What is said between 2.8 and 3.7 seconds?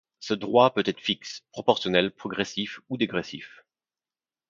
ou dégressif.